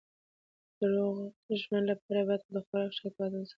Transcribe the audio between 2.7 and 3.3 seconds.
او څښاک